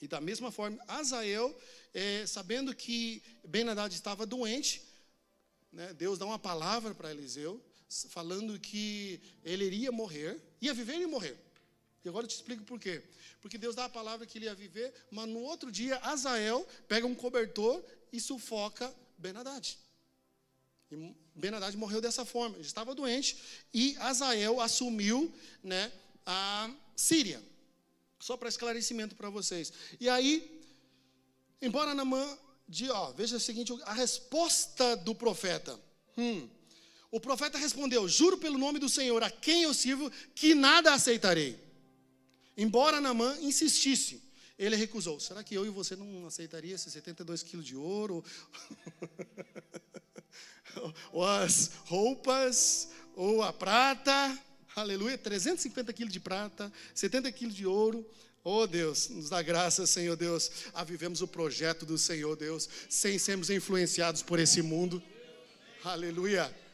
[0.00, 1.54] E da mesma forma, Azael,
[1.94, 4.82] é, sabendo que Ben Haddad estava doente,
[5.72, 7.62] né, Deus dá uma palavra para Eliseu,
[8.08, 11.36] falando que ele iria morrer, ia viver e morrer.
[12.04, 13.02] E agora eu te explico por quê.
[13.40, 17.06] Porque Deus dá a palavra que ele ia viver, mas no outro dia, Azael pega
[17.06, 19.78] um cobertor e sufoca Ben Haddad.
[20.90, 22.56] E Ben Haddad morreu dessa forma.
[22.56, 23.36] Ele estava doente
[23.72, 25.32] e Azael assumiu
[25.62, 25.92] né,
[26.24, 27.42] a Síria.
[28.18, 29.72] Só para esclarecimento para vocês.
[30.00, 30.60] E aí,
[31.60, 35.78] embora Namã de, ó, veja o seguinte, a resposta do profeta.
[36.16, 36.48] Hum,
[37.16, 41.58] o profeta respondeu: Juro pelo nome do Senhor, a quem eu sirvo, que nada aceitarei.
[42.54, 44.22] Embora Namã insistisse,
[44.58, 45.18] ele recusou.
[45.18, 48.22] Será que eu e você não aceitaria esses 72 quilos de ouro?
[51.10, 54.38] ou as roupas, ou a prata?
[54.74, 58.06] Aleluia, 350 quilos de prata, 70 quilos de ouro.
[58.44, 63.18] Oh Deus, nos dá graça, Senhor Deus, a vivemos o projeto do Senhor Deus, sem
[63.18, 65.02] sermos influenciados por esse mundo.
[65.82, 66.65] Aleluia.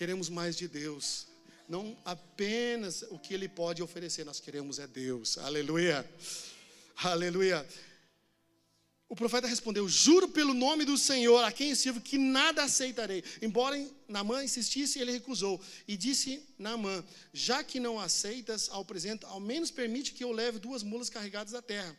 [0.00, 1.26] Queremos mais de Deus
[1.68, 5.36] não apenas o que Ele pode oferecer, nós queremos é Deus.
[5.36, 6.10] Aleluia.
[6.96, 7.68] Aleluia.
[9.10, 13.22] O profeta respondeu: Juro pelo nome do Senhor, a quem sirvo, que nada aceitarei.
[13.42, 13.76] Embora
[14.08, 15.60] Naamã insistisse, ele recusou.
[15.86, 20.58] E disse Naamã: Já que não aceitas ao presente, ao menos permite que eu leve
[20.58, 21.94] duas mulas carregadas da terra.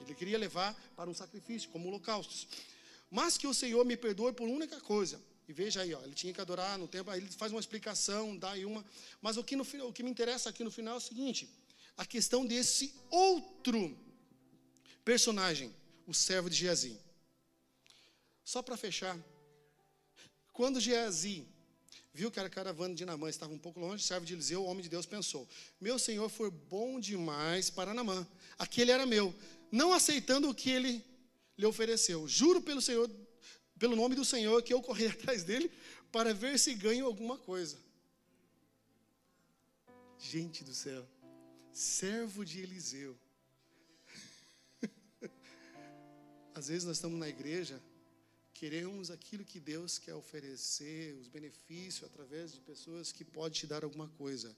[0.00, 2.48] Ele queria levar para um sacrifício, como holocaustos.
[3.08, 6.32] Mas que o Senhor me perdoe por única coisa e veja aí, ó, ele tinha
[6.32, 8.84] que adorar no templo, aí ele faz uma explicação, dá aí uma.
[9.22, 11.48] Mas o que, no, o que me interessa aqui no final é o seguinte:
[11.96, 13.96] a questão desse outro
[15.04, 15.74] personagem,
[16.06, 16.98] o servo de Geazi.
[18.44, 19.16] Só para fechar,
[20.52, 21.46] quando Geazi
[22.12, 24.66] viu que a caravana de Namã estava um pouco longe, o servo de Eliseu, o
[24.66, 25.48] homem de Deus, pensou:
[25.80, 28.26] Meu senhor foi bom demais para Namã,
[28.58, 29.32] aquele era meu,
[29.70, 31.04] não aceitando o que ele
[31.56, 32.26] lhe ofereceu.
[32.26, 33.08] Juro pelo Senhor
[33.78, 35.70] pelo nome do Senhor, que eu corri atrás dele
[36.10, 37.78] para ver se ganho alguma coisa.
[40.18, 41.06] Gente do céu,
[41.72, 43.16] servo de Eliseu.
[46.54, 47.80] Às vezes nós estamos na igreja,
[48.54, 53.84] queremos aquilo que Deus quer oferecer, os benefícios através de pessoas que podem te dar
[53.84, 54.56] alguma coisa.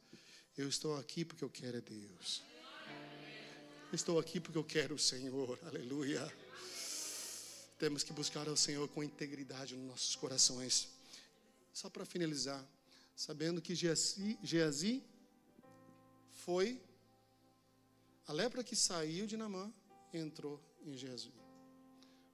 [0.56, 2.42] Eu estou aqui porque eu quero é Deus.
[3.92, 5.58] estou aqui porque eu quero o Senhor.
[5.64, 6.20] Aleluia.
[7.78, 10.88] Temos que buscar ao Senhor com integridade nos nossos corações.
[11.72, 12.64] Só para finalizar,
[13.14, 15.02] sabendo que Geazi,
[16.30, 16.80] foi
[18.26, 19.72] a lepra que saiu de Namã
[20.12, 21.34] entrou em Jesus.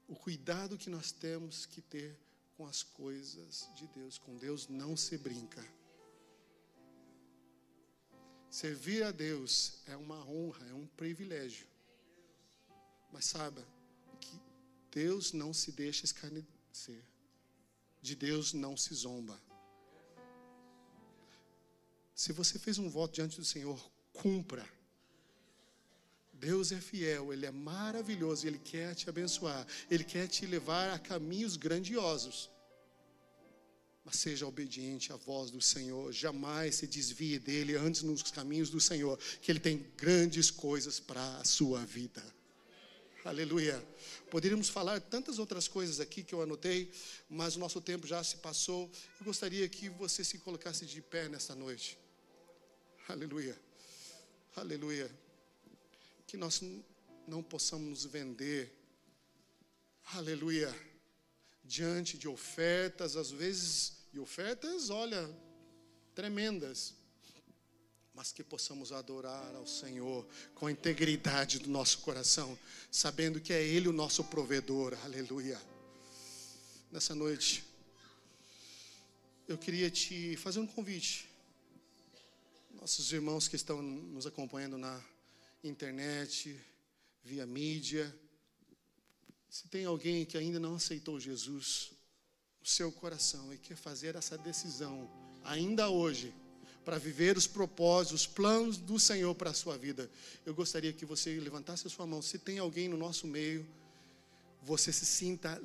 [0.09, 2.19] O cuidado que nós temos que ter
[2.57, 4.19] com as coisas de Deus.
[4.19, 5.65] Com Deus não se brinca.
[8.51, 11.67] Servir a Deus é uma honra, é um privilégio.
[13.13, 13.67] Mas saiba,
[14.95, 17.03] Deus não se deixa escarnecer.
[18.01, 19.43] De Deus não se zomba.
[22.15, 24.65] Se você fez um voto diante do Senhor, cumpra.
[26.33, 30.99] Deus é fiel, Ele é maravilhoso, Ele quer te abençoar, Ele quer te levar a
[30.99, 32.49] caminhos grandiosos.
[34.05, 38.81] Mas seja obediente à voz do Senhor, jamais se desvie dele antes nos caminhos do
[38.81, 42.23] Senhor, que Ele tem grandes coisas para a sua vida.
[43.25, 43.83] Aleluia.
[44.31, 46.93] Poderíamos falar tantas outras coisas aqui que eu anotei,
[47.27, 48.91] mas o nosso tempo já se passou.
[49.19, 51.99] Eu gostaria que você se colocasse de pé nesta noite.
[53.09, 53.59] Aleluia.
[54.55, 55.11] Aleluia.
[56.27, 56.63] Que nós
[57.27, 58.71] não possamos vender.
[60.13, 60.75] Aleluia.
[61.65, 65.35] Diante de ofertas, às vezes, e ofertas, olha,
[66.15, 66.95] tremendas
[68.15, 72.57] mas que possamos adorar ao Senhor com a integridade do nosso coração,
[72.91, 74.97] sabendo que é Ele o nosso provedor.
[75.05, 75.61] Aleluia.
[76.93, 77.65] Nessa noite,
[79.49, 81.29] eu queria te fazer um convite.
[82.81, 85.03] Nossos irmãos que estão nos acompanhando na
[85.65, 86.59] internet,
[87.25, 88.15] via mídia,
[89.51, 91.91] se tem alguém que ainda não aceitou Jesus
[92.61, 95.11] no seu coração e quer fazer essa decisão
[95.43, 96.33] ainda hoje,
[96.85, 100.11] para viver os propósitos, os planos do Senhor para a sua vida.
[100.45, 102.21] Eu gostaria que você levantasse a sua mão.
[102.21, 103.67] Se tem alguém no nosso meio,
[104.63, 105.61] você se sinta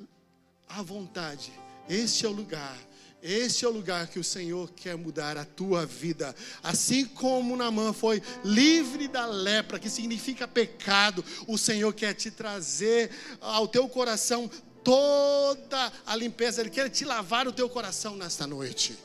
[0.68, 1.52] à vontade.
[1.88, 2.78] Este é o lugar.
[3.22, 6.34] Este é o lugar que o Senhor quer mudar a tua vida.
[6.62, 13.10] Assim como Namã foi livre da lepra, que significa pecado, o Senhor quer te trazer
[13.40, 14.50] ao teu coração
[14.82, 18.96] toda a limpeza, Ele quer te lavar o teu coração nesta noite.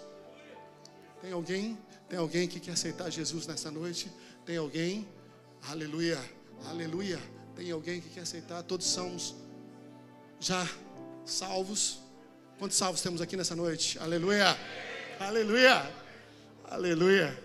[1.22, 1.78] Tem alguém?
[2.10, 4.12] Tem alguém que quer aceitar Jesus nesta noite?
[4.46, 5.08] Tem alguém?
[5.70, 6.20] Aleluia,
[6.66, 7.20] aleluia.
[7.56, 8.62] Tem alguém que quer aceitar?
[8.64, 9.36] Todos somos
[10.40, 10.68] já
[11.26, 12.00] salvos.
[12.60, 13.98] Quantos salvos temos aqui nessa noite?
[14.00, 14.58] Aleluia,
[15.20, 15.92] aleluia,
[16.66, 17.44] aleluia.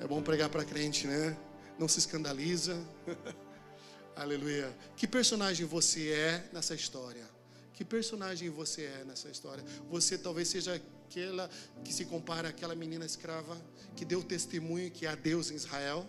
[0.00, 1.36] É bom pregar para crente, né?
[1.78, 2.76] Não se escandaliza.
[4.14, 4.70] aleluia.
[4.96, 7.24] Que personagem você é nessa história?
[7.72, 9.64] Que personagem você é nessa história?
[9.90, 10.80] Você talvez seja
[11.14, 11.48] aquela
[11.84, 13.56] que se compara àquela menina escrava
[13.94, 16.04] que deu testemunho que há Deus em Israel.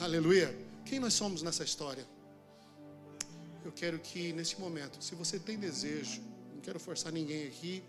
[0.00, 0.48] Aleluia.
[0.86, 2.06] Quem nós somos nessa história?
[3.62, 6.22] Eu quero que nesse momento, se você tem desejo,
[6.68, 7.82] quero forçar ninguém aqui,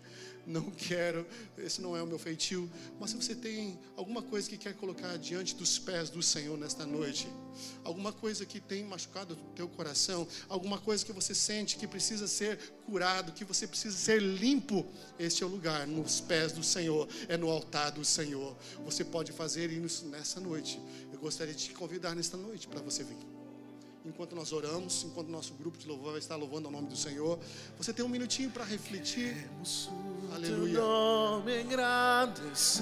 [0.46, 1.26] não quero,
[1.58, 5.18] esse não é o meu feitio, mas se você tem alguma coisa que quer colocar
[5.18, 7.28] diante dos pés do Senhor nesta noite,
[7.84, 12.26] alguma coisa que tem machucado o teu coração, alguma coisa que você sente que precisa
[12.26, 14.86] ser curado, que você precisa ser limpo,
[15.18, 18.56] este é o lugar, nos pés do Senhor, é no altar do Senhor.
[18.86, 20.80] Você pode fazer isso nessa noite.
[21.12, 23.39] Eu gostaria de te convidar nesta noite para você vir
[24.04, 27.38] enquanto nós oramos, enquanto nosso grupo de louvor vai estar louvando o nome do Senhor.
[27.78, 29.48] Você tem um minutinho para refletir.
[30.34, 30.80] Aleluia.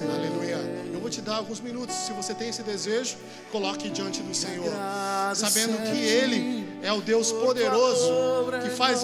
[0.01, 0.57] Aleluia.
[0.93, 1.95] Eu vou te dar alguns minutos.
[1.95, 3.17] Se você tem esse desejo,
[3.51, 4.71] coloque diante do Senhor,
[5.35, 8.07] sabendo que Ele é o Deus poderoso
[8.63, 9.03] que faz